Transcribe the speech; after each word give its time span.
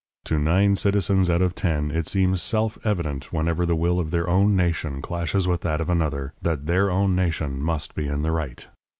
To 0.25 0.39
nine 0.39 0.75
citizens 0.75 1.29
out 1.29 1.43
of 1.43 1.53
ten 1.53 1.91
it 1.91 2.07
seems 2.07 2.41
self 2.41 2.79
evident, 2.83 3.31
whenever 3.31 3.67
the 3.67 3.75
will 3.75 3.99
of 3.99 4.09
their 4.09 4.27
own 4.27 4.55
nation 4.55 4.99
clashes 4.99 5.47
with 5.47 5.61
that 5.61 5.79
of 5.79 5.91
another, 5.91 6.33
that 6.41 6.65
their 6.65 6.89
own 6.89 7.15
nation 7.15 7.61
must 7.61 7.93
be 7.93 8.07
in 8.07 8.23
the 8.23 8.31
right. 8.31 8.67